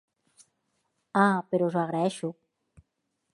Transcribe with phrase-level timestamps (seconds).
[1.25, 2.31] Ah, però us ho agraeixo!